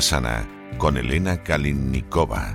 [0.00, 0.46] Sana
[0.78, 2.54] con Elena Kalinnikova.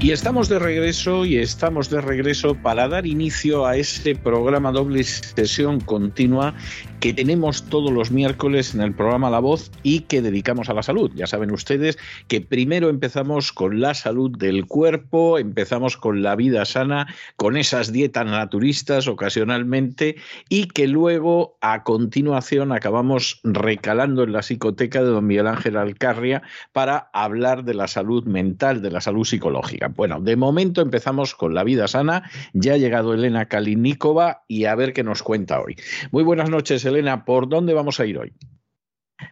[0.00, 5.04] Y estamos de regreso y estamos de regreso para dar inicio a este programa doble
[5.04, 6.54] sesión continua
[7.00, 10.82] que tenemos todos los miércoles en el programa La Voz y que dedicamos a la
[10.82, 11.10] salud.
[11.14, 16.66] Ya saben ustedes que primero empezamos con la salud del cuerpo, empezamos con la vida
[16.66, 20.16] sana, con esas dietas naturistas ocasionalmente
[20.50, 26.42] y que luego a continuación acabamos recalando en la psicoteca de don Miguel Ángel Alcarria
[26.72, 29.88] para hablar de la salud mental, de la salud psicológica.
[29.88, 32.30] Bueno, de momento empezamos con la vida sana.
[32.52, 35.76] Ya ha llegado Elena Kalinikova y a ver qué nos cuenta hoy.
[36.10, 38.34] Muy buenas noches, Elena, ¿por dónde vamos a ir hoy?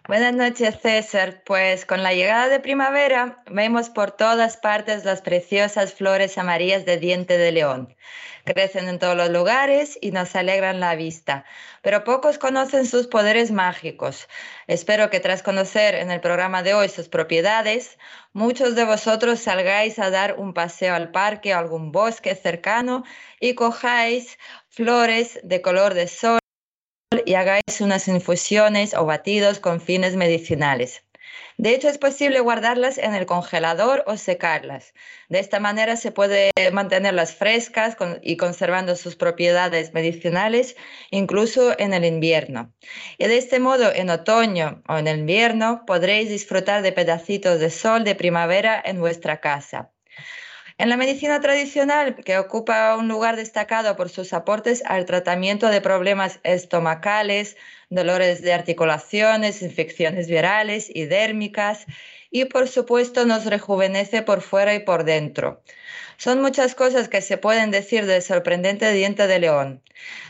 [0.07, 1.43] Buenas noches, César.
[1.45, 6.99] Pues con la llegada de primavera vemos por todas partes las preciosas flores amarillas de
[6.99, 7.95] diente de león.
[8.45, 11.45] Crecen en todos los lugares y nos alegran la vista,
[11.83, 14.29] pero pocos conocen sus poderes mágicos.
[14.67, 17.99] Espero que tras conocer en el programa de hoy sus propiedades,
[18.33, 23.05] muchos de vosotros salgáis a dar un paseo al parque o algún bosque cercano
[23.41, 24.39] y cojáis
[24.71, 26.39] flores de color de sol
[27.29, 31.05] y hagáis unas infusiones o batidos con fines medicinales.
[31.59, 34.95] De hecho, es posible guardarlas en el congelador o secarlas.
[35.29, 40.75] De esta manera se puede mantenerlas frescas y conservando sus propiedades medicinales
[41.11, 42.73] incluso en el invierno.
[43.19, 47.69] Y de este modo, en otoño o en el invierno, podréis disfrutar de pedacitos de
[47.69, 49.91] sol de primavera en vuestra casa.
[50.81, 55.81] En la medicina tradicional, que ocupa un lugar destacado por sus aportes al tratamiento de
[55.81, 57.57] problemas estomacales,
[57.91, 61.85] dolores de articulaciones, infecciones virales y dérmicas,
[62.31, 65.65] y por supuesto nos rejuvenece por fuera y por dentro.
[66.17, 69.83] Son muchas cosas que se pueden decir del sorprendente diente de león.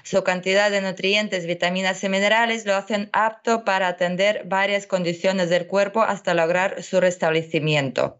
[0.03, 5.67] Su cantidad de nutrientes, vitaminas y minerales lo hacen apto para atender varias condiciones del
[5.67, 8.19] cuerpo hasta lograr su restablecimiento.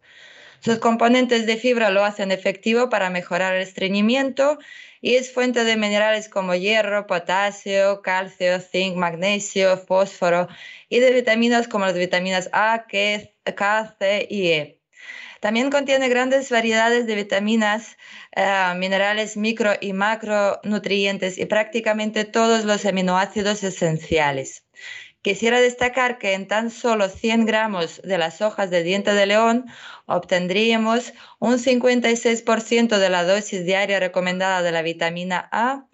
[0.61, 4.59] Sus componentes de fibra lo hacen efectivo para mejorar el estreñimiento
[5.01, 10.49] y es fuente de minerales como hierro, potasio, calcio, zinc, magnesio, fósforo
[10.89, 14.81] y de vitaminas como las vitaminas A, K, C y E.
[15.41, 17.97] También contiene grandes variedades de vitaminas,
[18.35, 24.65] eh, minerales micro y macronutrientes y prácticamente todos los aminoácidos esenciales.
[25.23, 29.67] Quisiera destacar que en tan solo 100 gramos de las hojas de diente de león
[30.07, 35.87] obtendríamos un 56% de la dosis diaria recomendada de la vitamina A,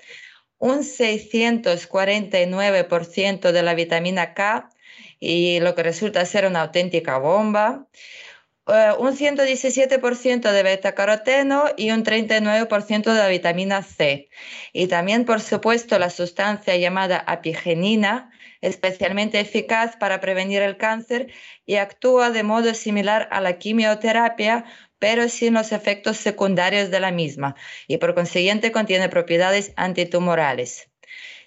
[0.59, 4.69] un 649% de la vitamina K,
[5.21, 7.87] y lo que resulta ser una auténtica bomba,
[8.67, 14.29] eh, un 117% de beta-caroteno y un 39% de la vitamina C.
[14.73, 18.31] Y también, por supuesto, la sustancia llamada apigenina,
[18.65, 21.33] especialmente eficaz para prevenir el cáncer
[21.67, 24.65] y actúa de modo similar a la quimioterapia,
[24.99, 27.57] pero sin los efectos secundarios de la misma
[27.87, 30.91] y por consiguiente contiene propiedades antitumorales.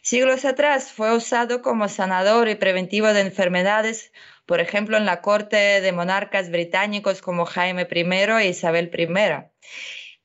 [0.02, 4.14] Siglos atrás fue usado como sanador y preventivo de enfermedades,
[4.46, 8.06] por ejemplo en la corte de monarcas británicos como Jaime I
[8.42, 9.08] e Isabel I.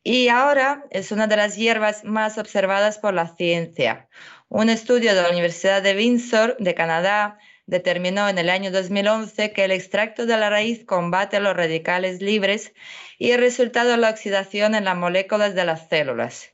[0.04, 4.08] Y ahora es una de las hierbas más observadas por la ciencia.
[4.54, 9.64] Un estudio de la Universidad de Windsor, de Canadá, determinó en el año 2011 que
[9.64, 12.74] el extracto de la raíz combate los radicales libres
[13.16, 16.52] y el resultado es la oxidación en las moléculas de las células.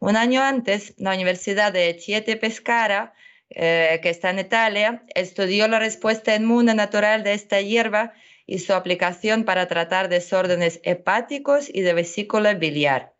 [0.00, 3.14] Un año antes, la Universidad de Chieti Pescara,
[3.50, 8.12] eh, que está en Italia, estudió la respuesta inmune natural de esta hierba
[8.44, 13.14] y su aplicación para tratar desórdenes hepáticos y de vesícula biliar.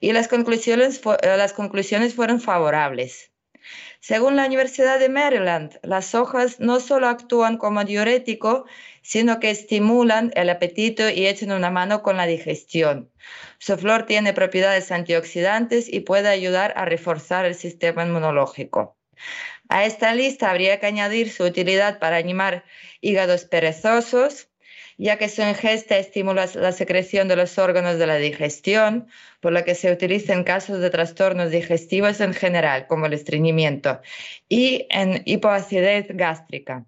[0.00, 3.30] Y las conclusiones, eh, las conclusiones fueron favorables.
[4.06, 8.66] Según la Universidad de Maryland, las hojas no solo actúan como diurético,
[9.00, 13.10] sino que estimulan el apetito y echan una mano con la digestión.
[13.56, 18.94] Su flor tiene propiedades antioxidantes y puede ayudar a reforzar el sistema inmunológico.
[19.70, 22.66] A esta lista habría que añadir su utilidad para animar
[23.00, 24.50] hígados perezosos,
[24.98, 29.08] ya que su ingesta estimula la secreción de los órganos de la digestión,
[29.40, 34.00] por lo que se utiliza en casos de trastornos digestivos en general, como el estreñimiento,
[34.48, 36.86] y en hipoacidez gástrica.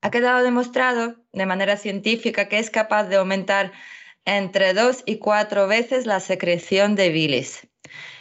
[0.00, 3.72] Ha quedado demostrado de manera científica que es capaz de aumentar
[4.24, 7.66] entre dos y cuatro veces la secreción de bilis.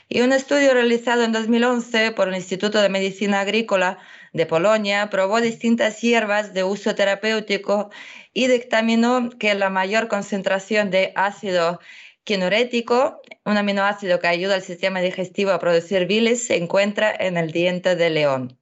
[0.09, 4.00] Y un estudio realizado en 2011 por el Instituto de Medicina Agrícola
[4.33, 7.89] de Polonia probó distintas hierbas de uso terapéutico
[8.33, 11.79] y dictaminó que la mayor concentración de ácido
[12.24, 17.52] quinurético, un aminoácido que ayuda al sistema digestivo a producir bilis, se encuentra en el
[17.52, 18.59] diente de león.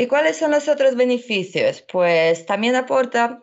[0.00, 1.82] ¿Y cuáles son los otros beneficios?
[1.82, 3.42] Pues también aporta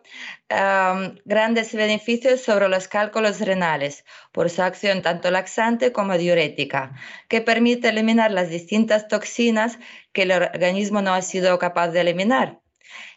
[1.26, 6.94] grandes beneficios sobre los cálculos renales por su acción tanto laxante como diurética,
[7.28, 9.78] que permite eliminar las distintas toxinas
[10.14, 12.58] que el organismo no ha sido capaz de eliminar.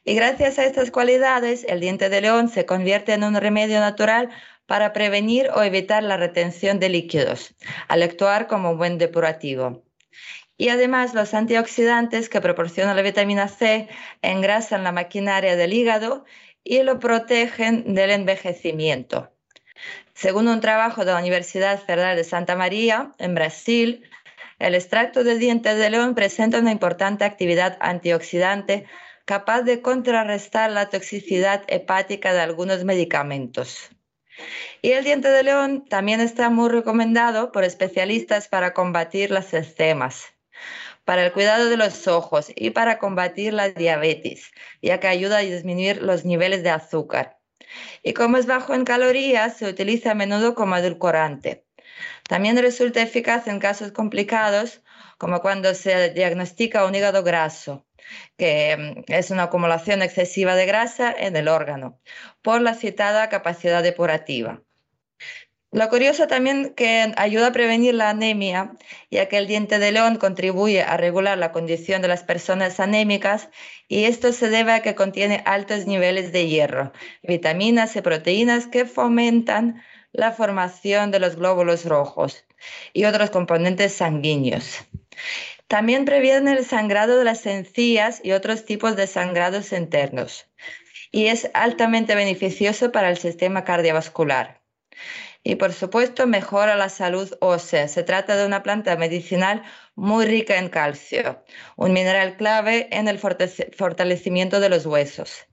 [0.04, 4.32] Y gracias a estas cualidades, el diente de león se convierte en un remedio natural
[4.66, 7.56] para prevenir o evitar la retención de líquidos,
[7.88, 9.89] al actuar como un buen depurativo.
[10.60, 13.88] Y además los antioxidantes que proporciona la vitamina C
[14.22, 16.26] engrasan la maquinaria del hígado
[16.66, 19.32] y lo protegen del envejecimiento.
[20.14, 24.04] Según un trabajo de la Universidad Federal de Santa María, en Brasil,
[24.60, 28.86] el extracto de dientes de león presenta una importante actividad antioxidante
[29.24, 33.92] capaz de contrarrestar la toxicidad hepática de algunos medicamentos.
[34.82, 40.34] Y el diente de león también está muy recomendado por especialistas para combatir las eczemas
[41.06, 44.52] para el cuidado de los ojos y para combatir la diabetes,
[44.82, 47.40] ya que ayuda a disminuir los niveles de azúcar.
[48.04, 51.66] Y como es bajo en calorías, se utiliza a menudo como edulcorante.
[52.28, 54.84] También resulta eficaz en casos complicados,
[55.18, 57.86] como cuando se diagnostica un hígado graso.
[58.38, 62.00] que mm, es una acumulación excesiva de grasa en el órgano,
[62.42, 64.64] por la citada capacidad depurativa.
[65.72, 68.72] Lo curioso también que ayuda a prevenir la anemia,
[69.12, 73.50] ya que el diente de león contribuye a regular la condición de las personas anémicas
[73.88, 78.86] y esto se debe a que contiene altos niveles de hierro, vitaminas y proteínas que
[78.86, 82.46] fomentan la formación de los glóbulos rojos
[82.94, 84.80] y otros componentes sanguíneos.
[85.68, 90.48] También previene el sangrado de las encías y otros tipos de sangrados internos
[91.12, 94.62] y es altamente beneficioso para el sistema cardiovascular.
[95.44, 97.88] Y por supuesto mejora la salud ósea.
[97.88, 99.64] Se trata de una planta medicinal
[99.96, 101.44] muy rica en calcio,
[101.76, 105.48] un mineral clave en el fortalecimiento de los huesos.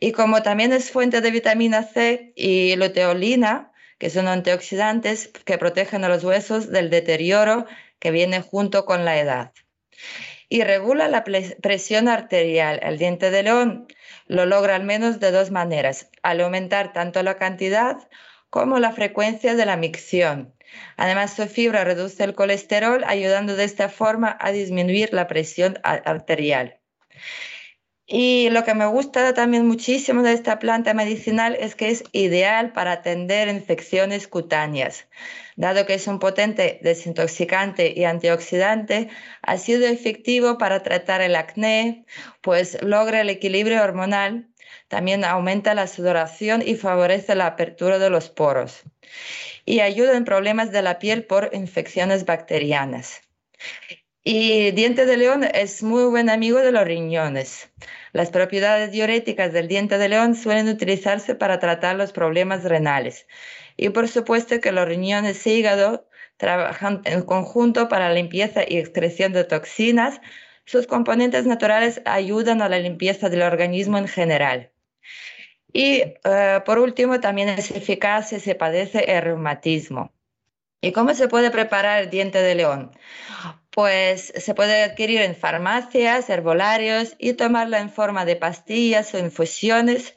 [0.00, 6.04] Y como también es fuente de vitamina C y luteolina, que son antioxidantes que protegen
[6.04, 7.66] a los huesos del deterioro
[7.98, 9.52] que viene junto con la edad.
[10.48, 12.80] Y regula la presión arterial.
[12.82, 13.86] El diente de león
[14.26, 18.08] lo logra al menos de dos maneras, al aumentar tanto la cantidad
[18.50, 20.54] como la frecuencia de la micción.
[20.96, 26.78] Además, su fibra reduce el colesterol, ayudando de esta forma a disminuir la presión arterial.
[28.10, 32.72] Y lo que me gusta también muchísimo de esta planta medicinal es que es ideal
[32.72, 35.06] para atender infecciones cutáneas.
[35.56, 39.10] Dado que es un potente desintoxicante y antioxidante,
[39.42, 42.06] ha sido efectivo para tratar el acné,
[42.40, 44.48] pues logra el equilibrio hormonal,
[44.88, 48.84] también aumenta la sudoración y favorece la apertura de los poros.
[49.66, 53.20] Y ayuda en problemas de la piel por infecciones bacterianas.
[54.24, 57.70] Y diente de león es muy buen amigo de los riñones.
[58.12, 63.26] Las propiedades diuréticas del diente de león suelen utilizarse para tratar los problemas renales.
[63.76, 68.78] Y por supuesto que los riñones y hígado trabajan en conjunto para la limpieza y
[68.78, 70.20] excreción de toxinas.
[70.64, 74.70] Sus componentes naturales ayudan a la limpieza del organismo en general.
[75.72, 80.12] Y eh, por último, también es eficaz si se padece el reumatismo.
[80.80, 82.92] ¿Y cómo se puede preparar el diente de león?
[83.78, 90.16] Pues se puede adquirir en farmacias, herbolarios y tomarla en forma de pastillas o infusiones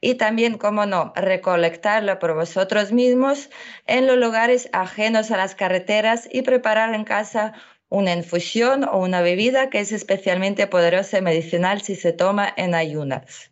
[0.00, 3.50] y también, como no, recolectarla por vosotros mismos
[3.86, 7.52] en los lugares ajenos a las carreteras y preparar en casa
[7.90, 12.74] una infusión o una bebida que es especialmente poderosa y medicinal si se toma en
[12.74, 13.50] ayunas.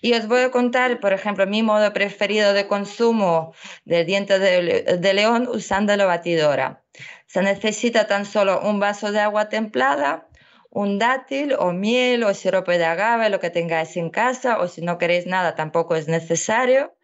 [0.00, 5.14] Y os voy a contar, por ejemplo, mi modo preferido de consumo del diente de,
[5.14, 6.84] león usando la batidora.
[7.32, 10.28] Se necesita tan solo un vaso de agua templada,
[10.68, 14.82] un dátil o miel o sirope de agave, lo que tengáis en casa, o si
[14.82, 16.94] no queréis nada tampoco es necesario,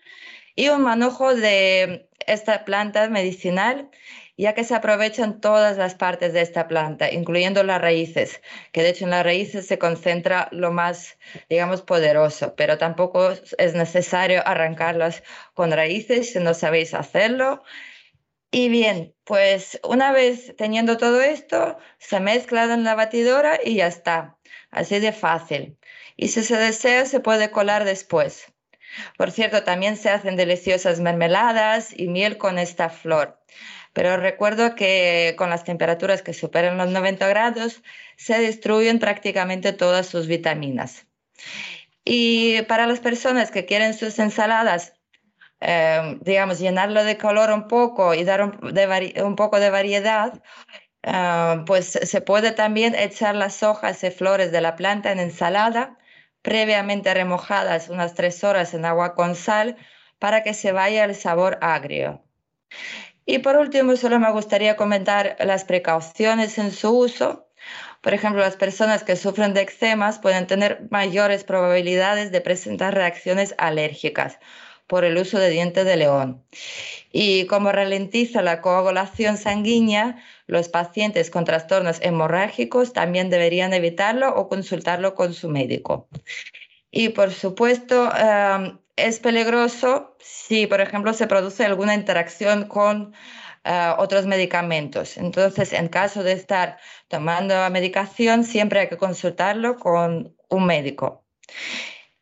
[0.54, 3.88] y un manojo de esta planta medicinal
[4.37, 8.90] ya que se aprovechan todas las partes de esta planta, incluyendo las raíces, que de
[8.90, 11.18] hecho en las raíces se concentra lo más,
[11.49, 17.62] digamos, poderoso, pero tampoco es necesario arrancarlas con raíces si no sabéis hacerlo.
[18.50, 23.87] Y bien, pues una vez teniendo todo esto, se mezcla en la batidora y ya
[23.87, 24.38] está,
[24.71, 25.78] así de fácil.
[26.17, 28.52] Y si se desea, se puede colar después.
[29.19, 33.38] Por cierto, también se hacen deliciosas mermeladas y miel con esta flor.
[33.93, 37.83] Pero recuerdo que con las temperaturas que superan los 90 grados
[38.17, 41.07] se destruyen prácticamente todas sus vitaminas.
[42.05, 44.95] Y para las personas que quieren sus ensaladas,
[45.60, 50.40] eh, digamos, llenarlo de color un poco y dar un, poco de variedad,
[51.02, 55.98] eh, pues se puede también echar las hojas y flores de la planta en ensalada,
[56.42, 59.76] previamente remojadas unas tres horas en agua con sal
[60.18, 62.24] para que se vaya el sabor agrio.
[63.26, 67.48] Y por último, solo me gustaría comentar las precauciones en su uso.
[68.00, 73.54] Por ejemplo, las personas que sufren de eczemas pueden tener mayores probabilidades de presentar reacciones
[73.58, 74.38] alérgicas
[74.88, 76.42] por el uso de dientes de león.
[77.12, 84.49] Y como ralentiza la coagulación sanguínea, los pacientes con trastornos hemorrágicos también deberían evitarlo o
[84.49, 86.09] consultarlo con su médico.
[86.90, 93.14] Y por supuesto, em, es peligroso si, por ejemplo, se produce alguna interacción con
[93.64, 95.16] eh, otros medicamentos.
[95.18, 96.78] Entonces, en caso de estar
[97.09, 101.25] tomando medicación, siempre hay que consultarlo con un médico.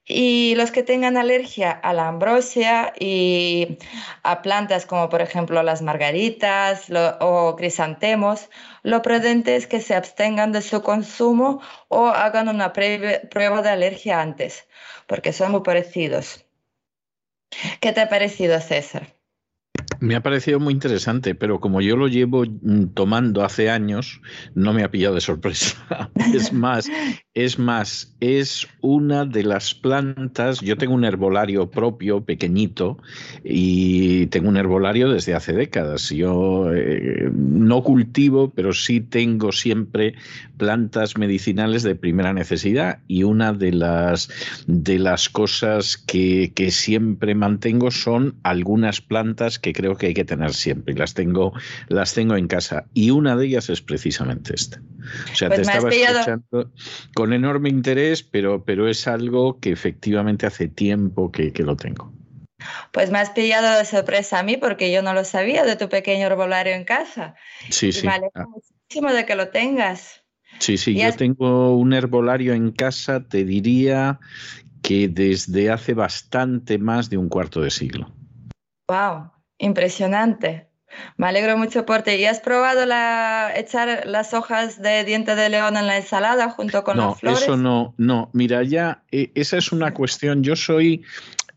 [0.08, 3.78] Y los que tengan alergia a la ambrosia y
[4.22, 6.86] a plantas como por ejemplo las margaritas
[7.20, 8.48] o crisantemos,
[8.84, 14.20] lo prudente es que se abstengan de su consumo o hagan una prueba de alergia
[14.20, 14.68] antes,
[15.08, 16.46] porque son muy parecidos.
[17.80, 19.16] ¿Qué te ha parecido, César?
[20.00, 24.20] Me ha parecido muy interesante, pero como yo lo llevo mm, tomando hace años,
[24.54, 26.10] no me ha pillado de sorpresa.
[26.34, 26.88] Es más,
[27.36, 30.62] es más, es una de las plantas.
[30.62, 32.96] Yo tengo un herbolario propio, pequeñito,
[33.44, 36.08] y tengo un herbolario desde hace décadas.
[36.08, 40.14] Yo eh, no cultivo, pero sí tengo siempre
[40.56, 43.00] plantas medicinales de primera necesidad.
[43.06, 44.30] Y una de las
[44.66, 50.24] de las cosas que, que siempre mantengo son algunas plantas que creo que hay que
[50.24, 51.52] tener siempre y las tengo,
[51.88, 52.86] las tengo en casa.
[52.94, 54.80] Y una de ellas es precisamente esta.
[55.32, 56.72] O sea, Pues te has estaba escuchando
[57.14, 62.12] con enorme interés, pero, pero es algo que efectivamente hace tiempo que, que lo tengo.
[62.92, 65.88] Pues me has pillado de sorpresa a mí porque yo no lo sabía de tu
[65.88, 67.34] pequeño herbolario en casa.
[67.70, 68.06] Sí, Y sí.
[68.06, 70.24] me alegro Ah, muchísimo de que lo tengas.
[70.60, 74.18] Sí, sí, Y yo has- tengo un herbolario en casa, te diría
[74.82, 78.10] que desde hace bastante más de un cuarto de siglo.
[78.88, 80.68] Wow, impresionante.
[81.16, 82.12] Me alegro mucho por ti.
[82.12, 86.84] ¿Y has probado la, echar las hojas de diente de león en la ensalada junto
[86.84, 87.42] con no, las flores?
[87.42, 88.30] eso no, no.
[88.32, 90.42] Mira, ya eh, esa es una cuestión.
[90.42, 91.02] Yo soy,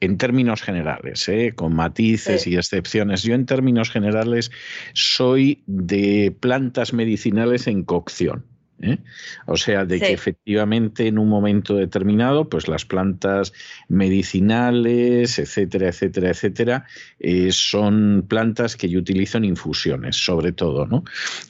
[0.01, 2.51] en términos generales, eh, con matices Sí.
[2.51, 4.51] y excepciones, yo en términos generales
[4.93, 8.45] soy de plantas medicinales en cocción.
[8.81, 8.97] ¿Eh?
[9.45, 10.05] O sea, de Sí.
[10.05, 13.53] que efectivamente en un momento determinado, pues las plantas
[13.87, 16.85] medicinales, etcétera, etcétera, etcétera,
[17.19, 21.03] eh, son plantas que yo utilizo en infusiones, sobre todo, ¿no?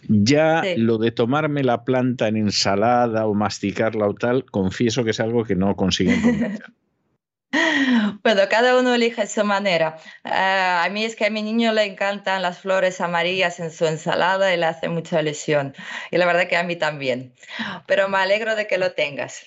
[0.08, 0.76] Ya Sí.
[0.78, 5.44] lo de tomarme la planta en ensalada o masticarla o tal, confieso que es algo
[5.44, 6.64] que no consigo convencer.
[8.24, 9.98] Bueno, cada uno elige su manera.
[10.24, 13.86] Ah, a mí es que a mi niño le encantan las flores amarillas en su
[13.86, 15.76] ensalada y le hace mucha ilusión.
[16.12, 17.34] Y la verdad que a mí también.
[17.88, 19.46] Pero me alegro de que lo tengas.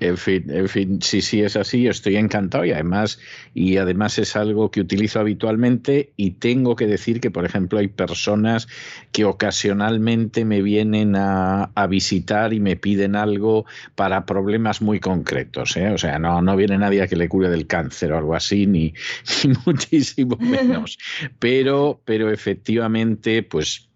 [0.00, 3.18] En fin, en fin, sí, sí es así, estoy encantado y además,
[3.54, 7.88] y además es algo que utilizo habitualmente y tengo que decir que, por ejemplo, hay
[7.88, 8.66] personas
[9.12, 15.76] que ocasionalmente me vienen a, a visitar y me piden algo para problemas muy concretos.
[15.76, 15.90] ¿eh?
[15.90, 18.66] O sea, no, no viene nadie a que le cure del cáncer o algo así,
[18.66, 18.94] ni,
[19.44, 20.98] ni muchísimo menos.
[21.38, 23.88] Pero, pero efectivamente, pues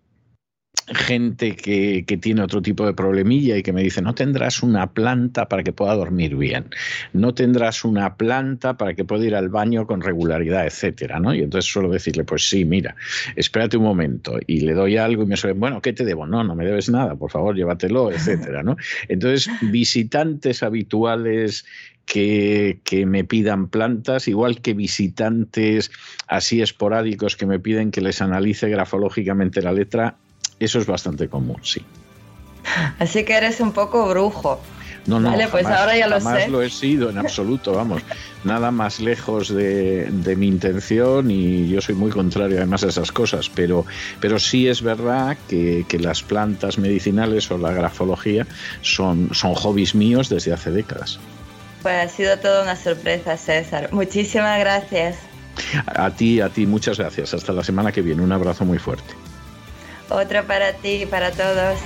[0.94, 4.92] gente que, que, tiene otro tipo de problemilla y que me dice, no tendrás una
[4.92, 6.66] planta para que pueda dormir bien,
[7.12, 11.34] no tendrás una planta para que pueda ir al baño con regularidad, etcétera, ¿no?
[11.34, 12.96] Y entonces suelo decirle, pues sí, mira,
[13.36, 16.26] espérate un momento y le doy algo y me suele, bueno, ¿qué te debo?
[16.26, 18.76] No, no me debes nada, por favor, llévatelo, etcétera, ¿no?
[19.08, 21.66] Entonces, visitantes habituales
[22.06, 25.90] que, que, me pidan plantas, igual que visitantes
[26.26, 30.16] así esporádicos que me piden que les analice grafológicamente la letra,
[30.60, 31.84] eso es bastante común, sí.
[32.98, 34.60] Así que eres un poco brujo.
[35.06, 36.48] No, no, vale, jamás, pues ahora ya lo jamás sé.
[36.50, 38.02] lo he sido en absoluto, vamos.
[38.44, 43.10] Nada más lejos de, de, mi intención y yo soy muy contrario además a esas
[43.10, 43.86] cosas, pero,
[44.20, 48.46] pero sí es verdad que, que las plantas medicinales o la grafología
[48.82, 51.18] son, son hobbies míos desde hace décadas.
[51.82, 53.88] Pues ha sido toda una sorpresa, César.
[53.92, 55.16] Muchísimas gracias.
[55.86, 57.34] A ti, a ti, muchas gracias.
[57.34, 58.22] Hasta la semana que viene.
[58.22, 59.14] Un abrazo muy fuerte.
[60.10, 61.78] Otro para ti y para todos.